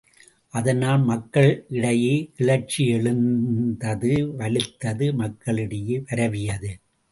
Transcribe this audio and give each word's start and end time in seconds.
அதனால் 0.53 1.01
மக்கள் 1.01 1.65
இடையே 1.69 2.15
கிளர்ச்சி 2.35 2.87
எழுந்தது 2.87 4.13
வலுத்தது 4.39 5.13
மக்களிடையே 5.13 5.99
பரவியது. 5.99 6.73